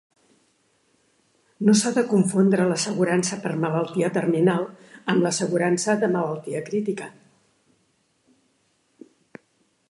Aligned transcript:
No 1.67 1.73
s'ha 1.81 1.91
de 1.97 2.03
confondre 2.13 2.65
l'assegurança 2.71 3.39
per 3.43 3.51
malaltia 3.65 4.09
terminal 4.17 4.65
amb 5.15 5.27
l'assegurança 5.27 5.97
de 6.05 6.11
malaltia 6.17 6.63
crítica. 6.71 7.11